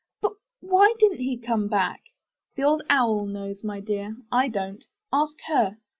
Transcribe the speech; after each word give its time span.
But 0.19 0.31
why 0.61 0.95
didn't 0.97 1.19
he 1.19 1.37
come 1.37 1.67
back?" 1.67 2.01
'The 2.55 2.63
Old 2.63 2.81
Owl 2.89 3.27
knows, 3.27 3.63
my 3.63 3.79
dear, 3.79 4.17
I 4.31 4.47
don't. 4.47 4.83
Ask 5.13 5.35
her." 5.47 5.77